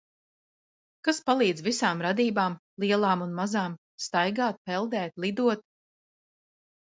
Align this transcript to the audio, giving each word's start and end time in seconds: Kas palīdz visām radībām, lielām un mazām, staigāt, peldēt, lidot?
Kas 1.07 1.17
palīdz 1.25 1.63
visām 1.65 1.99
radībām, 2.05 2.55
lielām 2.83 3.21
un 3.27 3.35
mazām, 3.41 3.75
staigāt, 4.05 4.57
peldēt, 4.71 5.13
lidot? 5.27 5.63